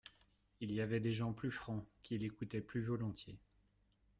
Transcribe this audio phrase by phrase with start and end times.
[0.61, 3.37] Il y avait des gens plus francs qu'il écoutait plus volontiers.